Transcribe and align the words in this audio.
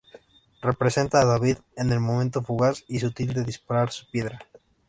Representa 0.63 1.21
a 1.21 1.25
David 1.25 1.57
en 1.75 1.91
el 1.91 1.99
momento 1.99 2.41
fugaz 2.41 2.83
y 2.87 2.97
sutil 2.97 3.35
de 3.35 3.43
disparar 3.43 3.91
su 3.91 4.09
piedra. 4.09 4.39